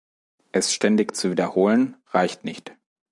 [0.51, 2.75] Es ständig zu wiederholen, reicht nicht.